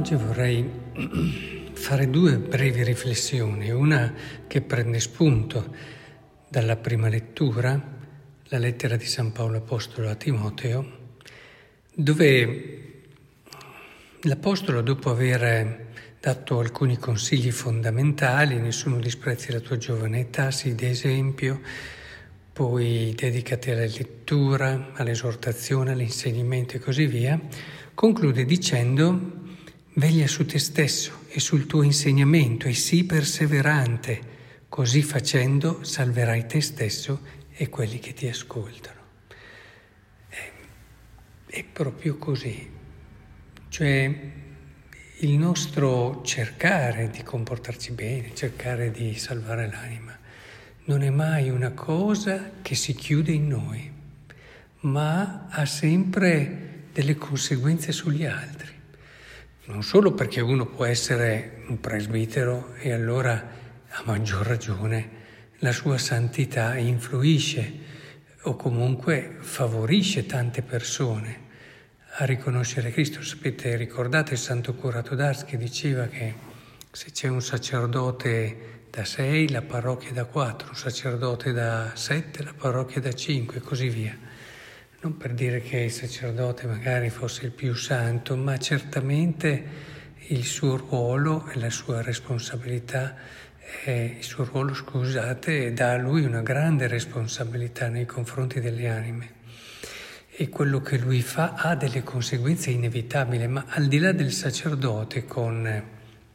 Oggi 0.00 0.14
vorrei 0.14 0.64
fare 1.74 2.08
due 2.08 2.38
brevi 2.38 2.82
riflessioni, 2.82 3.68
una 3.68 4.14
che 4.46 4.62
prende 4.62 4.98
spunto 4.98 5.74
dalla 6.48 6.76
prima 6.76 7.10
lettura, 7.10 7.78
la 8.44 8.56
lettera 8.56 8.96
di 8.96 9.04
San 9.04 9.30
Paolo 9.32 9.58
Apostolo 9.58 10.08
a 10.08 10.14
Timoteo, 10.14 11.10
dove 11.92 13.02
l'Apostolo, 14.22 14.80
dopo 14.80 15.10
aver 15.10 15.88
dato 16.18 16.60
alcuni 16.60 16.96
consigli 16.96 17.50
fondamentali, 17.50 18.58
nessuno 18.58 18.98
disprezzi 19.00 19.52
la 19.52 19.60
tua 19.60 19.76
giovane 19.76 20.20
età, 20.20 20.50
sii 20.50 20.74
d'esempio, 20.74 21.60
poi 22.54 23.12
dedicati 23.14 23.70
alla 23.70 23.80
lettura, 23.80 24.92
all'esortazione, 24.94 25.92
all'insegnamento 25.92 26.76
e 26.76 26.78
così 26.78 27.04
via, 27.04 27.38
conclude 27.92 28.46
dicendo 28.46 29.48
Veglia 30.00 30.26
su 30.26 30.46
te 30.46 30.58
stesso 30.58 31.24
e 31.28 31.40
sul 31.40 31.66
tuo 31.66 31.82
insegnamento 31.82 32.68
e 32.68 32.72
sii 32.72 33.04
perseverante, 33.04 34.20
così 34.66 35.02
facendo 35.02 35.84
salverai 35.84 36.46
te 36.46 36.62
stesso 36.62 37.20
e 37.52 37.68
quelli 37.68 37.98
che 37.98 38.14
ti 38.14 38.26
ascoltano. 38.26 39.00
È, 40.26 40.50
è 41.48 41.64
proprio 41.64 42.16
così, 42.16 42.66
cioè 43.68 44.20
il 45.18 45.32
nostro 45.32 46.22
cercare 46.24 47.10
di 47.10 47.22
comportarci 47.22 47.92
bene, 47.92 48.34
cercare 48.34 48.90
di 48.90 49.14
salvare 49.16 49.68
l'anima, 49.70 50.18
non 50.84 51.02
è 51.02 51.10
mai 51.10 51.50
una 51.50 51.72
cosa 51.72 52.52
che 52.62 52.74
si 52.74 52.94
chiude 52.94 53.32
in 53.32 53.48
noi, 53.48 53.92
ma 54.80 55.48
ha 55.50 55.66
sempre 55.66 56.86
delle 56.90 57.16
conseguenze 57.16 57.92
sugli 57.92 58.24
altri 58.24 58.78
non 59.70 59.84
solo 59.84 60.12
perché 60.12 60.40
uno 60.40 60.66
può 60.66 60.84
essere 60.84 61.62
un 61.68 61.78
presbitero 61.78 62.74
e 62.78 62.92
allora 62.92 63.58
a 63.88 64.02
maggior 64.04 64.44
ragione 64.44 65.18
la 65.58 65.70
sua 65.70 65.96
santità 65.96 66.76
influisce 66.76 67.88
o 68.42 68.56
comunque 68.56 69.36
favorisce 69.38 70.26
tante 70.26 70.62
persone 70.62 71.48
a 72.16 72.24
riconoscere 72.24 72.90
Cristo. 72.90 73.22
Sapete, 73.22 73.76
ricordate 73.76 74.32
il 74.32 74.38
Santo 74.38 74.74
Curato 74.74 75.14
d'Ars 75.14 75.44
che 75.44 75.56
diceva 75.56 76.06
che 76.08 76.34
se 76.90 77.12
c'è 77.12 77.28
un 77.28 77.40
sacerdote 77.40 78.86
da 78.90 79.04
sei, 79.04 79.48
la 79.50 79.62
parrocchia 79.62 80.10
da 80.10 80.24
quattro, 80.24 80.70
un 80.70 80.76
sacerdote 80.76 81.52
da 81.52 81.92
sette, 81.94 82.42
la 82.42 82.54
parrocchia 82.56 83.00
da 83.00 83.12
cinque 83.12 83.58
e 83.58 83.60
così 83.60 83.88
via 83.88 84.29
non 85.02 85.16
per 85.16 85.32
dire 85.32 85.62
che 85.62 85.78
il 85.78 85.90
sacerdote 85.90 86.66
magari 86.66 87.08
fosse 87.08 87.46
il 87.46 87.52
più 87.52 87.72
santo, 87.74 88.36
ma 88.36 88.58
certamente 88.58 89.88
il 90.28 90.44
suo 90.44 90.76
ruolo 90.76 91.48
e 91.48 91.58
la 91.58 91.70
sua 91.70 92.02
responsabilità, 92.02 93.16
eh, 93.84 94.16
il 94.18 94.22
suo 94.22 94.44
ruolo, 94.44 94.74
scusate, 94.74 95.72
dà 95.72 95.92
a 95.92 95.96
lui 95.96 96.24
una 96.24 96.42
grande 96.42 96.86
responsabilità 96.86 97.88
nei 97.88 98.04
confronti 98.04 98.60
delle 98.60 98.90
anime. 98.90 99.38
E 100.36 100.50
quello 100.50 100.82
che 100.82 100.98
lui 100.98 101.22
fa 101.22 101.54
ha 101.54 101.74
delle 101.76 102.02
conseguenze 102.02 102.70
inevitabili, 102.70 103.46
ma 103.48 103.64
al 103.68 103.86
di 103.86 103.98
là 103.98 104.12
del 104.12 104.32
sacerdote, 104.32 105.24
con 105.24 105.82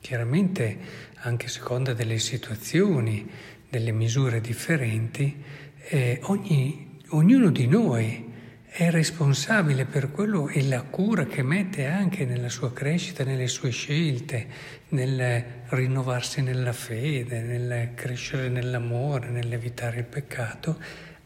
chiaramente 0.02 0.78
anche 1.18 1.46
a 1.46 1.50
seconda 1.50 1.94
delle 1.94 2.18
situazioni, 2.18 3.30
delle 3.70 3.92
misure 3.92 4.42
differenti, 4.42 5.44
eh, 5.88 6.20
ogni, 6.24 7.00
ognuno 7.10 7.52
di 7.52 7.68
noi 7.68 8.34
è 8.78 8.92
responsabile 8.92 9.86
per 9.86 10.12
quello 10.12 10.50
e 10.50 10.62
la 10.68 10.82
cura 10.82 11.24
che 11.24 11.42
mette 11.44 11.86
anche 11.86 12.26
nella 12.26 12.50
sua 12.50 12.74
crescita, 12.74 13.24
nelle 13.24 13.48
sue 13.48 13.70
scelte, 13.70 14.48
nel 14.90 15.46
rinnovarsi 15.70 16.42
nella 16.42 16.74
fede, 16.74 17.40
nel 17.40 17.92
crescere 17.94 18.50
nell'amore, 18.50 19.30
nell'evitare 19.30 20.00
il 20.00 20.04
peccato, 20.04 20.78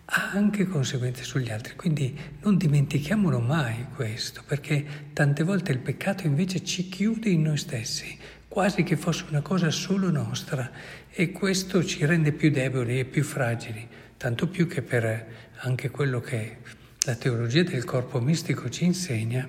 ha 0.05 0.29
anche 0.31 0.67
conseguenze 0.67 1.23
sugli 1.23 1.49
altri. 1.49 1.75
Quindi 1.75 2.15
non 2.43 2.55
dimentichiamolo 2.55 3.39
mai 3.39 3.87
questo, 3.95 4.43
perché 4.45 4.85
tante 5.13 5.43
volte 5.43 5.71
il 5.71 5.79
peccato 5.79 6.27
invece 6.27 6.63
ci 6.63 6.87
chiude 6.87 7.29
in 7.29 7.41
noi 7.41 7.57
stessi, 7.57 8.15
quasi 8.47 8.83
che 8.83 8.95
fosse 8.95 9.25
una 9.27 9.41
cosa 9.41 9.71
solo 9.71 10.11
nostra 10.11 10.69
e 11.09 11.31
questo 11.31 11.83
ci 11.83 12.05
rende 12.05 12.31
più 12.31 12.51
deboli 12.51 12.99
e 12.99 13.05
più 13.05 13.23
fragili, 13.23 13.87
tanto 14.17 14.47
più 14.47 14.67
che 14.67 14.83
per 14.83 15.25
anche 15.61 15.89
quello 15.89 16.19
che 16.19 16.77
la 17.03 17.15
teologia 17.15 17.63
del 17.63 17.85
corpo 17.85 18.19
mistico 18.19 18.69
ci 18.69 18.83
insegna, 18.83 19.47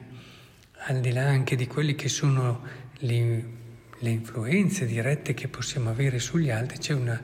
al 0.87 1.01
di 1.01 1.11
là 1.11 1.27
anche 1.27 1.57
di 1.57 1.67
quelli 1.67 1.97
che 1.97 2.09
sono 2.09 2.63
le, 2.99 3.45
le 3.99 4.09
influenze 4.09 4.87
dirette 4.87 5.35
che 5.35 5.49
possiamo 5.49 5.91
avere 5.91 6.21
sugli 6.21 6.51
altri, 6.51 6.79
c'è 6.79 6.95
una, 6.95 7.21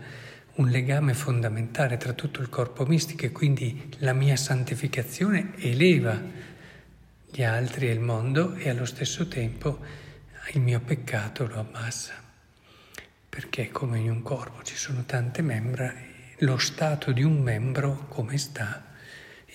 un 0.54 0.68
legame 0.68 1.14
fondamentale 1.14 1.96
tra 1.96 2.12
tutto 2.12 2.40
il 2.40 2.48
corpo 2.48 2.84
mistico 2.86 3.24
e 3.24 3.30
quindi 3.30 3.88
la 3.98 4.12
mia 4.12 4.34
santificazione 4.36 5.52
eleva 5.58 6.20
gli 7.30 7.42
altri 7.44 7.88
e 7.88 7.92
il 7.92 8.00
mondo 8.00 8.54
e 8.54 8.68
allo 8.68 8.84
stesso 8.84 9.28
tempo 9.28 9.78
il 10.54 10.60
mio 10.60 10.80
peccato 10.80 11.46
lo 11.46 11.60
abbassa. 11.60 12.14
Perché 13.28 13.70
come 13.70 14.00
in 14.00 14.10
un 14.10 14.22
corpo 14.22 14.62
ci 14.64 14.76
sono 14.76 15.04
tante 15.04 15.40
membra, 15.40 15.94
lo 16.38 16.58
stato 16.58 17.12
di 17.12 17.22
un 17.22 17.40
membro 17.40 18.06
come 18.08 18.38
sta 18.38 18.95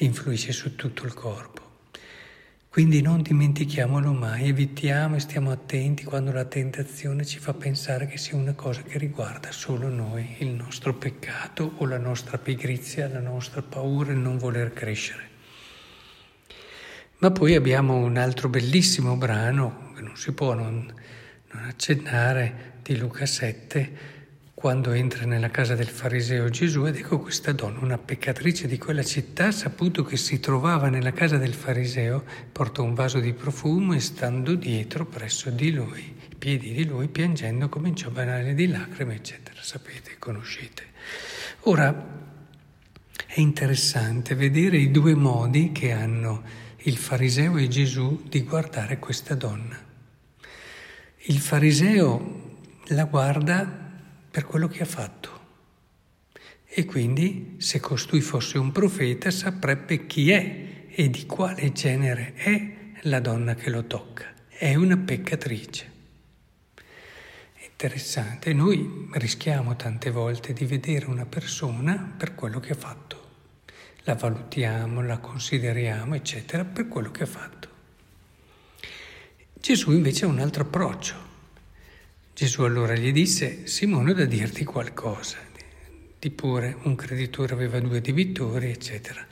influisce 0.06 0.52
su 0.52 0.76
tutto 0.76 1.06
il 1.06 1.14
corpo. 1.14 1.70
Quindi 2.70 3.02
non 3.02 3.22
dimentichiamolo 3.22 4.14
mai, 4.14 4.48
evitiamo 4.48 5.18
e 5.18 5.20
stiamo 5.20 5.52
attenti 5.52 6.06
quando 6.06 6.32
la 6.32 6.46
tentazione 6.46 7.26
ci 7.26 7.38
fa 7.38 7.54
pensare 7.54 8.08
che 8.08 8.18
sia 8.18 8.38
una 8.38 8.54
cosa 8.54 8.82
che 8.82 8.98
riguarda 8.98 9.52
solo 9.52 9.90
noi, 9.90 10.36
il 10.40 10.50
nostro 10.50 10.94
peccato 10.94 11.74
o 11.78 11.86
la 11.86 11.98
nostra 11.98 12.38
pigrizia, 12.38 13.10
la 13.10 13.20
nostra 13.20 13.62
paura, 13.62 14.14
il 14.14 14.20
non 14.20 14.38
voler 14.38 14.72
crescere. 14.72 15.30
Ma 17.18 17.30
poi 17.32 17.56
abbiamo 17.56 17.98
un 17.98 18.16
altro 18.16 18.48
bellissimo 18.48 19.18
brano, 19.18 19.92
che 19.94 20.02
non 20.02 20.16
si 20.16 20.32
può 20.32 20.54
non, 20.54 20.94
non 21.52 21.64
accennare, 21.66 22.80
di 22.82 22.98
Luca 22.98 23.26
7, 23.26 24.21
quando 24.62 24.92
entra 24.92 25.26
nella 25.26 25.50
casa 25.50 25.74
del 25.74 25.88
fariseo 25.88 26.48
Gesù 26.50 26.86
ed 26.86 26.96
ecco 26.96 27.18
questa 27.18 27.52
donna, 27.52 27.80
una 27.80 27.98
peccatrice 27.98 28.68
di 28.68 28.78
quella 28.78 29.02
città, 29.02 29.52
saputo 29.52 30.04
che 30.04 30.18
si 30.18 30.40
trovava 30.40 30.88
nella 30.88 31.14
casa 31.14 31.40
del 31.40 31.56
fariseo, 31.56 32.24
porta 32.52 32.84
un 32.84 32.94
vaso 32.94 33.20
di 33.20 33.34
profumo 33.34 33.94
e 33.94 34.00
stando 34.00 34.54
dietro 34.54 35.08
presso 35.08 35.50
di 35.50 35.72
lui, 35.72 36.16
i 36.30 36.36
piedi 36.36 36.74
di 36.74 36.86
lui, 36.86 37.08
piangendo, 37.08 37.70
cominciò 37.70 38.10
a 38.10 38.12
banare 38.12 38.54
di 38.54 38.68
lacrime, 38.68 39.16
eccetera. 39.16 39.60
Sapete, 39.64 40.18
conoscete. 40.20 40.84
Ora, 41.62 41.92
è 43.26 43.40
interessante 43.40 44.36
vedere 44.36 44.78
i 44.78 44.92
due 44.92 45.16
modi 45.16 45.72
che 45.72 45.92
hanno 45.92 46.44
il 46.84 46.98
fariseo 46.98 47.58
e 47.58 47.68
Gesù 47.68 48.26
di 48.30 48.44
guardare 48.44 49.00
questa 49.00 49.34
donna. 49.34 49.76
Il 51.24 51.40
fariseo 51.40 52.60
la 52.90 53.06
guarda 53.06 53.81
per 54.32 54.46
quello 54.46 54.70
che 54.70 54.82
ha 54.82 54.86
fatto. 54.86 55.40
E 56.66 56.86
quindi, 56.86 57.56
se 57.58 57.82
costui 57.82 58.22
fosse 58.22 58.58
un 58.58 58.72
profeta, 58.72 59.30
saprebbe 59.30 60.08
chi 60.08 60.32
è 60.32 60.86
e 60.88 61.10
di 61.10 61.26
quale 61.26 61.74
genere 61.74 62.34
è 62.36 62.76
la 63.02 63.20
donna 63.20 63.56
che 63.56 63.70
lo 63.70 63.86
tocca. 63.86 64.34
È 64.48 64.74
una 64.76 64.96
peccatrice. 64.96 65.90
Interessante, 67.72 68.54
noi 68.54 69.10
rischiamo 69.14 69.76
tante 69.76 70.12
volte 70.12 70.54
di 70.54 70.66
vedere 70.66 71.08
una 71.08 71.26
persona 71.26 72.14
per 72.16 72.36
quello 72.36 72.62
che 72.62 72.72
ha 72.72 72.78
fatto. 72.78 73.20
La 74.04 74.16
valutiamo, 74.16 75.02
la 75.02 75.18
consideriamo, 75.18 76.16
eccetera, 76.16 76.64
per 76.64 76.88
quello 76.88 77.12
che 77.12 77.24
ha 77.24 77.28
fatto. 77.28 77.70
Gesù 79.54 79.92
invece 79.92 80.24
ha 80.24 80.30
un 80.30 80.40
altro 80.40 80.64
approccio 80.64 81.31
Gesù 82.42 82.64
allora 82.64 82.96
gli 82.96 83.12
disse, 83.12 83.68
Simone, 83.68 84.10
ho 84.10 84.14
da 84.16 84.26
dirti 84.26 84.64
qualcosa. 84.64 85.38
Di 86.18 86.32
pure 86.32 86.76
un 86.86 86.96
creditore 86.96 87.54
aveva 87.54 87.80
due 87.80 88.02
debitori, 88.02 88.72
eccetera. 88.72 89.24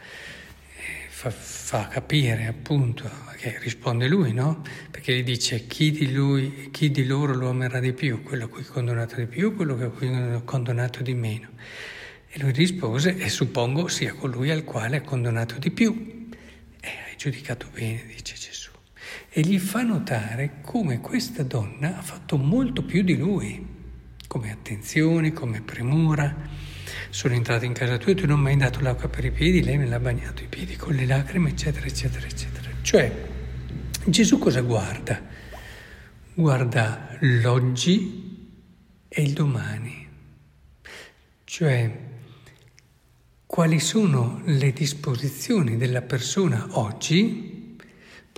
Fa, 1.10 1.32
fa, 1.32 1.88
capire 1.88 2.46
appunto 2.46 3.10
che 3.38 3.58
risponde 3.62 4.08
lui, 4.08 4.32
no? 4.32 4.62
Perché 4.92 5.16
gli 5.16 5.24
dice 5.24 5.66
chi 5.66 5.90
di, 5.90 6.12
lui, 6.14 6.70
chi 6.70 6.92
di 6.92 7.04
loro 7.04 7.34
lo 7.34 7.50
amerà 7.50 7.80
di 7.80 7.94
più, 7.94 8.22
quello 8.22 8.46
a 8.46 8.48
cui 8.48 8.62
è 8.62 8.66
condonato 8.66 9.16
di 9.16 9.26
più, 9.26 9.56
quello 9.56 9.74
a 9.74 9.90
cui 9.90 10.08
è 10.08 10.42
condonato 10.46 11.02
di 11.02 11.16
meno. 11.16 11.50
E 12.28 12.40
lui 12.40 12.52
rispose, 12.52 13.18
e 13.18 13.28
suppongo 13.28 13.88
sia 13.88 14.14
colui 14.14 14.52
al 14.52 14.64
quale 14.64 14.98
è 14.98 15.02
condonato 15.02 15.58
di 15.58 15.72
più. 15.72 16.28
E 16.80 16.88
hai 16.88 17.18
giudicato 17.18 17.70
bene, 17.74 18.04
dice 18.06 18.36
Gesù 18.36 18.69
e 19.30 19.42
gli 19.42 19.60
fa 19.60 19.84
notare 19.84 20.62
come 20.62 21.00
questa 21.00 21.44
donna 21.44 21.98
ha 21.98 22.02
fatto 22.02 22.38
molto 22.38 22.84
più 22.84 23.04
di 23.04 23.18
lui, 23.18 23.66
come 24.28 24.52
attenzione, 24.52 25.34
come 25.34 25.62
premura. 25.62 26.36
Sono 27.10 27.34
entrato 27.34 27.66
in 27.66 27.74
casa 27.74 27.98
tua 27.98 28.12
e 28.12 28.16
tu 28.16 28.26
non 28.26 28.40
mi 28.40 28.50
hai 28.50 28.58
dato 28.58 28.82
l'acqua 28.82 29.10
per 29.10 29.26
i 29.26 29.32
piedi, 29.32 29.64
lei 29.64 29.78
me 29.78 29.86
l'ha 29.86 30.00
bagnato 30.00 30.44
i 30.44 30.48
piedi 30.48 30.76
con 30.76 30.94
le 30.94 31.06
lacrime, 31.06 31.50
eccetera, 31.50 31.86
eccetera, 31.86 32.26
eccetera. 32.26 32.70
Cioè, 32.82 33.28
Gesù 34.06 34.40
cosa 34.40 34.62
guarda? 34.62 35.38
guarda 36.40 37.18
l'oggi 37.20 38.48
e 39.10 39.22
il 39.22 39.34
domani, 39.34 40.08
cioè 41.44 42.08
quali 43.46 43.80
sono 43.82 44.42
le 44.46 44.72
disposizioni 44.72 45.76
della 45.76 46.02
persona 46.02 46.66
oggi, 46.72 47.59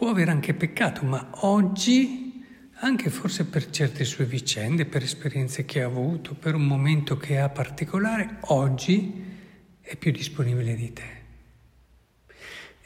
può 0.02 0.10
avere 0.10 0.32
anche 0.32 0.56
peccato, 0.56 1.06
ma 1.06 1.30
oggi, 1.42 2.44
anche 2.80 3.12
forse 3.12 3.46
per 3.46 3.70
certe 3.70 4.04
sue 4.04 4.26
vicende, 4.26 4.88
per 4.88 5.04
esperienze 5.04 5.64
che 5.64 5.84
ha 5.84 5.86
avuto, 5.86 6.34
per 6.34 6.56
un 6.56 6.66
momento 6.66 7.18
che 7.18 7.38
ha 7.38 7.50
particolare, 7.50 8.38
oggi 8.46 9.14
è 9.80 9.96
più 9.96 10.12
disponibile 10.12 10.74
di 10.74 10.92
te. 10.92 11.04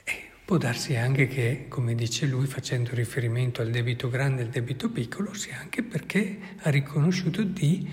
E 0.04 0.14
può 0.44 0.58
darsi 0.58 0.98
anche 0.98 1.30
che, 1.30 1.68
come 1.70 1.96
dice 1.96 2.26
lui, 2.26 2.48
facendo 2.48 2.90
riferimento 2.94 3.62
al 3.62 3.70
debito 3.70 4.10
grande 4.10 4.42
e 4.42 4.46
al 4.48 4.52
debito 4.52 4.90
piccolo, 4.90 5.34
sia 5.34 5.58
anche 5.58 5.84
perché 5.84 6.38
ha 6.64 6.70
riconosciuto 6.70 7.44
di 7.44 7.88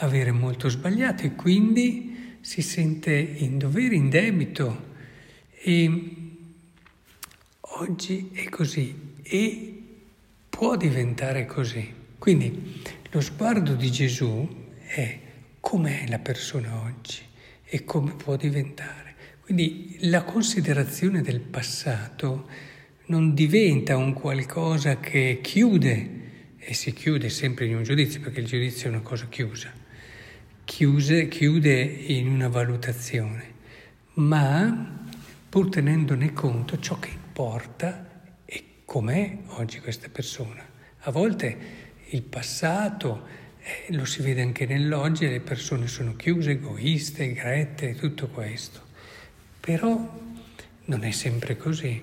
avere 0.00 0.30
molto 0.30 0.68
sbagliato 0.68 1.22
e 1.22 1.34
quindi 1.34 2.36
si 2.42 2.60
sente 2.60 3.14
in 3.14 3.56
dovere, 3.56 3.94
in 3.94 4.10
debito 4.10 4.92
e 5.52 6.27
oggi 7.80 8.30
è 8.32 8.48
così 8.48 9.14
e 9.22 9.82
può 10.48 10.76
diventare 10.76 11.46
così. 11.46 11.94
Quindi 12.18 12.82
lo 13.10 13.20
sguardo 13.20 13.74
di 13.74 13.90
Gesù 13.90 14.48
è 14.84 15.18
com'è 15.60 16.06
la 16.08 16.18
persona 16.18 16.82
oggi 16.82 17.20
e 17.64 17.84
come 17.84 18.14
può 18.14 18.36
diventare. 18.36 19.14
Quindi 19.40 19.96
la 20.02 20.24
considerazione 20.24 21.22
del 21.22 21.40
passato 21.40 22.48
non 23.06 23.34
diventa 23.34 23.96
un 23.96 24.12
qualcosa 24.12 24.98
che 25.00 25.40
chiude 25.42 26.16
e 26.58 26.74
si 26.74 26.92
chiude 26.92 27.28
sempre 27.30 27.66
in 27.66 27.76
un 27.76 27.82
giudizio 27.82 28.20
perché 28.20 28.40
il 28.40 28.46
giudizio 28.46 28.88
è 28.88 28.90
una 28.90 29.00
cosa 29.00 29.26
chiusa 29.28 29.86
chiuse, 30.68 31.28
chiude 31.28 31.80
in 31.80 32.28
una 32.28 32.48
valutazione, 32.48 33.54
ma 34.16 35.06
pur 35.48 35.70
tenendone 35.70 36.34
conto 36.34 36.78
ciò 36.78 36.98
che 36.98 37.17
importa 37.38 38.04
è 38.44 38.64
com'è 38.84 39.38
oggi 39.58 39.78
questa 39.78 40.08
persona. 40.08 40.60
A 41.02 41.10
volte 41.12 41.56
il 42.06 42.22
passato 42.22 43.24
eh, 43.60 43.94
lo 43.94 44.04
si 44.04 44.22
vede 44.22 44.42
anche 44.42 44.66
nell'oggi 44.66 45.24
e 45.24 45.30
le 45.30 45.40
persone 45.40 45.86
sono 45.86 46.16
chiuse, 46.16 46.50
egoiste, 46.50 47.32
grette, 47.32 47.94
tutto 47.94 48.26
questo. 48.26 48.80
Però 49.60 50.20
non 50.86 51.04
è 51.04 51.12
sempre 51.12 51.56
così. 51.56 52.02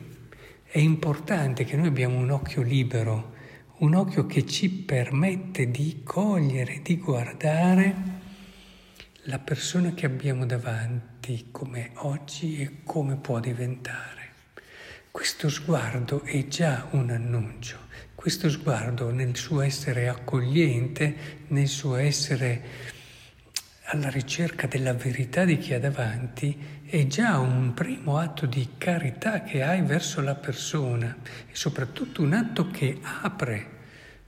È 0.63 0.79
importante 0.79 1.65
che 1.65 1.75
noi 1.75 1.87
abbiamo 1.87 2.17
un 2.17 2.29
occhio 2.29 2.61
libero, 2.61 3.33
un 3.79 3.93
occhio 3.93 4.25
che 4.25 4.45
ci 4.45 4.69
permette 4.69 5.69
di 5.69 5.99
cogliere, 6.01 6.79
di 6.81 6.95
guardare 6.95 7.95
la 9.23 9.39
persona 9.39 9.93
che 9.93 10.05
abbiamo 10.05 10.45
davanti 10.45 11.47
come 11.51 11.91
oggi 11.95 12.61
e 12.61 12.83
come 12.85 13.17
può 13.17 13.41
diventare. 13.41 14.25
Questo 15.15 15.47
sguardo 15.47 16.23
è 16.23 16.45
già 16.47 16.88
un 16.91 17.09
annuncio, 17.09 17.77
questo 18.13 18.50
sguardo 18.50 19.12
nel 19.12 19.38
suo 19.38 19.62
essere 19.62 20.09
accogliente, 20.09 21.15
nel 21.47 21.69
suo 21.69 21.95
essere 21.95 22.62
alla 23.85 24.09
ricerca 24.09 24.67
della 24.67 24.94
verità 24.94 25.45
di 25.45 25.57
chi 25.57 25.73
ha 25.73 25.79
davanti, 25.79 26.83
è 26.85 27.07
già 27.07 27.39
un 27.39 27.73
primo 27.73 28.17
atto 28.17 28.45
di 28.45 28.71
carità 28.77 29.41
che 29.44 29.63
hai 29.63 29.81
verso 29.83 30.19
la 30.19 30.35
persona 30.35 31.15
e 31.50 31.56
soprattutto 31.56 32.21
un 32.21 32.33
atto 32.33 32.69
che 32.69 33.00
apre 33.01 33.68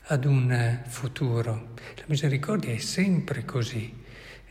ad 0.04 0.24
un 0.24 0.84
futuro. 0.86 1.74
La 1.98 2.06
misericordia 2.08 2.72
è 2.72 2.78
sempre 2.78 3.44
così 3.44 4.06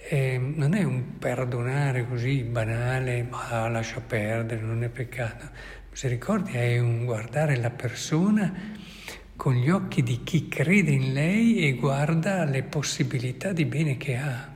eh, 0.09 0.39
non 0.39 0.75
è 0.75 0.85
un 0.85 1.19
perdonare 1.19 2.07
così 2.07 2.43
banale, 2.43 3.25
ma 3.25 3.69
lascia 3.69 4.01
perdere, 4.01 4.61
non 4.61 4.85
è 4.85 4.89
peccato. 4.89 5.49
Misericordia 5.97 6.61
è 6.61 6.79
un 6.79 7.07
guardare 7.07 7.57
la 7.57 7.71
persona 7.71 8.53
con 9.35 9.55
gli 9.55 9.71
occhi 9.71 10.03
di 10.03 10.23
chi 10.25 10.47
crede 10.47 10.91
in 10.91 11.15
lei 11.15 11.67
e 11.67 11.73
guarda 11.73 12.45
le 12.45 12.65
possibilità 12.65 13.55
di 13.55 13.65
bene 13.65 13.97
che 13.97 14.17
ha, 14.17 14.55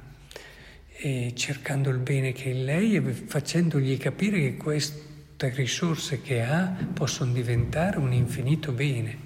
e 0.99 1.33
cercando 1.35 1.89
il 1.89 1.97
bene 1.97 2.33
che 2.33 2.51
è 2.51 2.53
in 2.53 2.67
lei 2.67 2.95
e 2.95 3.01
facendogli 3.01 3.97
capire 3.97 4.39
che 4.39 4.57
queste 4.59 5.49
risorse 5.55 6.21
che 6.21 6.43
ha 6.43 6.77
possono 6.93 7.33
diventare 7.33 7.97
un 7.97 8.13
infinito 8.13 8.73
bene. 8.73 9.21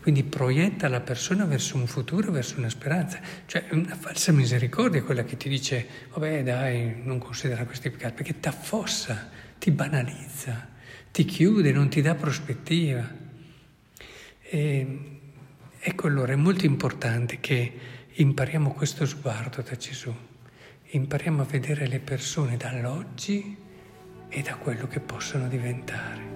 Quindi 0.00 0.24
proietta 0.24 0.88
la 0.88 1.00
persona 1.00 1.44
verso 1.44 1.76
un 1.76 1.86
futuro, 1.86 2.32
verso 2.32 2.58
una 2.58 2.70
speranza. 2.70 3.20
Cioè 3.46 3.66
una 3.70 3.94
falsa 3.94 4.32
misericordia 4.32 4.98
è 4.98 5.04
quella 5.04 5.22
che 5.22 5.36
ti 5.36 5.48
dice, 5.48 5.86
vabbè 6.12 6.42
dai, 6.42 7.02
non 7.04 7.18
considera 7.18 7.64
questi 7.64 7.88
peccati, 7.88 8.14
perché 8.14 8.40
ti 8.40 8.48
affossa, 8.48 9.30
ti 9.60 9.70
banalizza, 9.70 10.71
ti 11.12 11.26
chiude, 11.26 11.72
non 11.72 11.90
ti 11.90 12.00
dà 12.00 12.14
prospettiva. 12.14 13.06
E, 14.40 15.00
ecco 15.78 16.06
allora, 16.06 16.32
è 16.32 16.36
molto 16.36 16.64
importante 16.64 17.38
che 17.38 17.72
impariamo 18.14 18.72
questo 18.72 19.06
sguardo 19.06 19.62
da 19.62 19.76
Gesù, 19.76 20.14
impariamo 20.90 21.42
a 21.42 21.46
vedere 21.46 21.86
le 21.86 22.00
persone 22.00 22.56
dall'oggi 22.56 23.56
e 24.28 24.42
da 24.42 24.56
quello 24.56 24.88
che 24.88 25.00
possono 25.00 25.48
diventare. 25.48 26.31